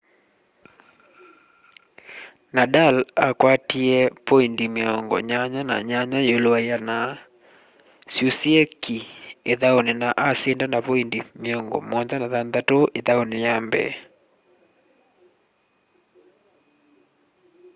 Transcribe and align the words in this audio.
nadal 2.55 2.95
akwatie 3.27 3.99
poindi 4.27 4.65
88% 4.75 6.97
syusîe 8.13 8.63
ki 8.83 8.97
îthaûnî 9.51 9.93
na 10.01 10.09
asinda 10.29 10.65
na 10.73 10.79
poindi 10.87 11.19
76 11.41 12.77
îthaûnî 12.99 13.37
ya 13.45 13.55
mbee 13.65 13.91